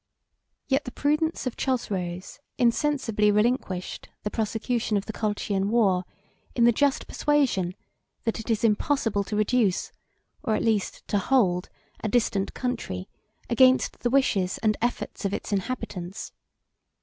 [0.65, 6.05] 86 Yet the prudence of Chosroes insensibly relinquished the prosecution of the Colchian war,
[6.55, 7.75] in the just persuasion,
[8.23, 9.91] that it is impossible to reduce,
[10.41, 11.69] or, at least, to hold
[12.03, 13.09] a distant country
[13.47, 16.31] against the wishes and efforts of its inhabitants.